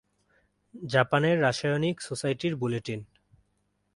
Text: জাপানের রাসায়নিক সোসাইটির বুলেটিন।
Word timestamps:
জাপানের 0.73 1.41
রাসায়নিক 1.41 1.95
সোসাইটির 2.01 2.53
বুলেটিন। 2.55 2.99